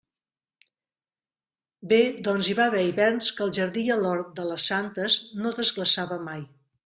[1.91, 1.99] Bé,
[2.29, 5.53] doncs hi va haver hiverns que al jardí i a l'hort de «les santes» no
[5.61, 6.43] desglaçava mai.